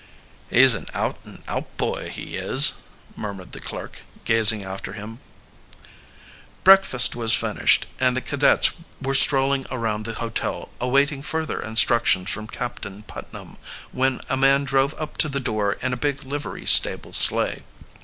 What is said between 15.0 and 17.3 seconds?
to the door in a big livery stable